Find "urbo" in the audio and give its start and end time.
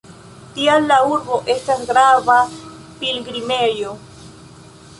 1.09-1.37